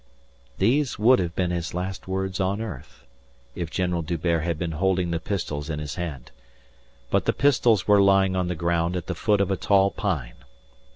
[0.57, 3.05] These would have been his last words on earth
[3.53, 6.31] if General D'Hubert had been holding the pistols in his hand.
[7.11, 10.37] But the pistols were lying on the ground at the foot of a tall pine.